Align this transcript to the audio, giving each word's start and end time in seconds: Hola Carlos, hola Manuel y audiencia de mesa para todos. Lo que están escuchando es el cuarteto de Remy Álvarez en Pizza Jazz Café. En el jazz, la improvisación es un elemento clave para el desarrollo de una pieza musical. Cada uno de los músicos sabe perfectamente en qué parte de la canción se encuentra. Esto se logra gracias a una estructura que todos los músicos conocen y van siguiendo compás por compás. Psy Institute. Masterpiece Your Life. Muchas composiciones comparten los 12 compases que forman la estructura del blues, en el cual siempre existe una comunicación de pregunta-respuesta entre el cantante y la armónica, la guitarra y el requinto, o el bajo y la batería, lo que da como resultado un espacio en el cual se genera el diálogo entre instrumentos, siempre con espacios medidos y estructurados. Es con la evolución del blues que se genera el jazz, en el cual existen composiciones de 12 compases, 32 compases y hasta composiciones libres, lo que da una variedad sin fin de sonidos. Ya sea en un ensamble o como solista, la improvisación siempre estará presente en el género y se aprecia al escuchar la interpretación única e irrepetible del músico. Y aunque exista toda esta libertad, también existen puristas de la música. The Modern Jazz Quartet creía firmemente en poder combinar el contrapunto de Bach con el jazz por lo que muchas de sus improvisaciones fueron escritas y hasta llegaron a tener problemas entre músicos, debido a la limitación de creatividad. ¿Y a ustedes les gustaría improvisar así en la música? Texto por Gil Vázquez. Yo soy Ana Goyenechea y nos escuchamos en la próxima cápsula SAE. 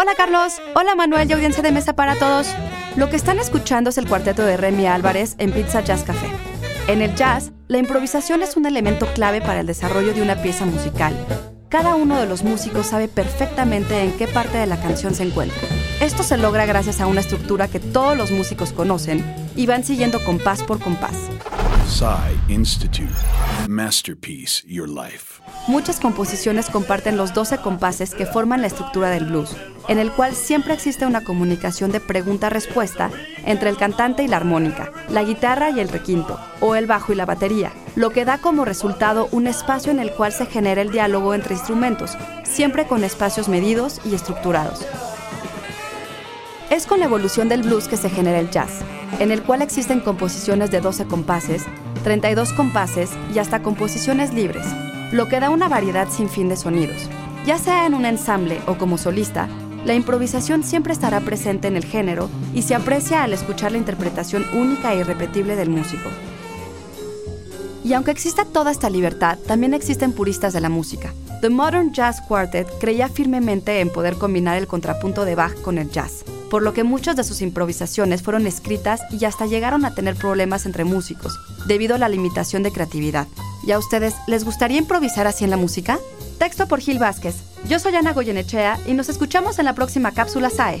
Hola 0.00 0.12
Carlos, 0.16 0.62
hola 0.76 0.94
Manuel 0.94 1.28
y 1.28 1.32
audiencia 1.32 1.60
de 1.60 1.72
mesa 1.72 1.96
para 1.96 2.14
todos. 2.14 2.46
Lo 2.94 3.10
que 3.10 3.16
están 3.16 3.40
escuchando 3.40 3.90
es 3.90 3.98
el 3.98 4.06
cuarteto 4.06 4.42
de 4.42 4.56
Remy 4.56 4.86
Álvarez 4.86 5.34
en 5.38 5.50
Pizza 5.50 5.80
Jazz 5.80 6.04
Café. 6.04 6.28
En 6.86 7.02
el 7.02 7.16
jazz, 7.16 7.50
la 7.66 7.78
improvisación 7.78 8.40
es 8.42 8.56
un 8.56 8.66
elemento 8.66 9.12
clave 9.12 9.40
para 9.40 9.58
el 9.58 9.66
desarrollo 9.66 10.14
de 10.14 10.22
una 10.22 10.40
pieza 10.40 10.66
musical. 10.66 11.16
Cada 11.68 11.96
uno 11.96 12.20
de 12.20 12.26
los 12.26 12.44
músicos 12.44 12.86
sabe 12.86 13.08
perfectamente 13.08 14.04
en 14.04 14.16
qué 14.16 14.28
parte 14.28 14.56
de 14.56 14.68
la 14.68 14.80
canción 14.80 15.16
se 15.16 15.24
encuentra. 15.24 15.58
Esto 16.00 16.22
se 16.22 16.36
logra 16.36 16.64
gracias 16.64 17.00
a 17.00 17.08
una 17.08 17.20
estructura 17.20 17.66
que 17.66 17.80
todos 17.80 18.16
los 18.16 18.30
músicos 18.30 18.72
conocen 18.72 19.24
y 19.56 19.66
van 19.66 19.82
siguiendo 19.82 20.24
compás 20.24 20.62
por 20.62 20.78
compás. 20.78 21.16
Psy 21.88 22.52
Institute. 22.52 23.10
Masterpiece 23.66 24.62
Your 24.64 24.88
Life. 24.88 25.42
Muchas 25.68 26.00
composiciones 26.00 26.70
comparten 26.70 27.18
los 27.18 27.34
12 27.34 27.58
compases 27.58 28.14
que 28.14 28.24
forman 28.24 28.62
la 28.62 28.68
estructura 28.68 29.10
del 29.10 29.26
blues, 29.26 29.54
en 29.86 29.98
el 29.98 30.10
cual 30.10 30.34
siempre 30.34 30.72
existe 30.72 31.04
una 31.04 31.24
comunicación 31.24 31.92
de 31.92 32.00
pregunta-respuesta 32.00 33.10
entre 33.44 33.68
el 33.68 33.76
cantante 33.76 34.22
y 34.22 34.28
la 34.28 34.38
armónica, 34.38 34.90
la 35.10 35.24
guitarra 35.24 35.68
y 35.68 35.80
el 35.80 35.90
requinto, 35.90 36.40
o 36.62 36.74
el 36.74 36.86
bajo 36.86 37.12
y 37.12 37.16
la 37.16 37.26
batería, 37.26 37.70
lo 37.96 38.08
que 38.08 38.24
da 38.24 38.38
como 38.38 38.64
resultado 38.64 39.28
un 39.30 39.46
espacio 39.46 39.92
en 39.92 39.98
el 39.98 40.10
cual 40.12 40.32
se 40.32 40.46
genera 40.46 40.80
el 40.80 40.90
diálogo 40.90 41.34
entre 41.34 41.56
instrumentos, 41.56 42.16
siempre 42.44 42.86
con 42.86 43.04
espacios 43.04 43.50
medidos 43.50 44.00
y 44.06 44.14
estructurados. 44.14 44.86
Es 46.70 46.86
con 46.86 47.00
la 47.00 47.04
evolución 47.04 47.50
del 47.50 47.62
blues 47.62 47.88
que 47.88 47.98
se 47.98 48.08
genera 48.08 48.38
el 48.38 48.48
jazz, 48.48 48.70
en 49.18 49.30
el 49.30 49.42
cual 49.42 49.60
existen 49.60 50.00
composiciones 50.00 50.70
de 50.70 50.80
12 50.80 51.04
compases, 51.04 51.64
32 52.04 52.54
compases 52.54 53.10
y 53.34 53.38
hasta 53.38 53.62
composiciones 53.62 54.32
libres, 54.32 54.64
lo 55.12 55.28
que 55.28 55.40
da 55.40 55.50
una 55.50 55.68
variedad 55.68 56.08
sin 56.10 56.28
fin 56.28 56.48
de 56.48 56.56
sonidos. 56.56 57.08
Ya 57.46 57.58
sea 57.58 57.86
en 57.86 57.94
un 57.94 58.04
ensamble 58.04 58.60
o 58.66 58.76
como 58.76 58.98
solista, 58.98 59.48
la 59.84 59.94
improvisación 59.94 60.62
siempre 60.62 60.92
estará 60.92 61.20
presente 61.20 61.68
en 61.68 61.76
el 61.76 61.84
género 61.84 62.28
y 62.54 62.62
se 62.62 62.74
aprecia 62.74 63.22
al 63.22 63.32
escuchar 63.32 63.72
la 63.72 63.78
interpretación 63.78 64.44
única 64.54 64.92
e 64.92 64.98
irrepetible 64.98 65.56
del 65.56 65.70
músico. 65.70 66.10
Y 67.84 67.94
aunque 67.94 68.10
exista 68.10 68.44
toda 68.44 68.70
esta 68.70 68.90
libertad, 68.90 69.38
también 69.46 69.72
existen 69.72 70.12
puristas 70.12 70.52
de 70.52 70.60
la 70.60 70.68
música. 70.68 71.14
The 71.40 71.48
Modern 71.48 71.92
Jazz 71.92 72.20
Quartet 72.20 72.68
creía 72.80 73.08
firmemente 73.08 73.80
en 73.80 73.90
poder 73.90 74.16
combinar 74.16 74.58
el 74.58 74.66
contrapunto 74.66 75.24
de 75.24 75.36
Bach 75.36 75.54
con 75.62 75.78
el 75.78 75.90
jazz 75.90 76.24
por 76.50 76.62
lo 76.62 76.72
que 76.72 76.84
muchas 76.84 77.16
de 77.16 77.24
sus 77.24 77.42
improvisaciones 77.42 78.22
fueron 78.22 78.46
escritas 78.46 79.00
y 79.10 79.24
hasta 79.24 79.46
llegaron 79.46 79.84
a 79.84 79.94
tener 79.94 80.16
problemas 80.16 80.66
entre 80.66 80.84
músicos, 80.84 81.38
debido 81.66 81.94
a 81.94 81.98
la 81.98 82.08
limitación 82.08 82.62
de 82.62 82.72
creatividad. 82.72 83.26
¿Y 83.66 83.72
a 83.72 83.78
ustedes 83.78 84.14
les 84.26 84.44
gustaría 84.44 84.78
improvisar 84.78 85.26
así 85.26 85.44
en 85.44 85.50
la 85.50 85.56
música? 85.56 85.98
Texto 86.38 86.68
por 86.68 86.80
Gil 86.80 86.98
Vázquez. 86.98 87.34
Yo 87.68 87.78
soy 87.78 87.94
Ana 87.96 88.12
Goyenechea 88.12 88.78
y 88.86 88.94
nos 88.94 89.08
escuchamos 89.08 89.58
en 89.58 89.64
la 89.64 89.74
próxima 89.74 90.12
cápsula 90.12 90.50
SAE. 90.50 90.80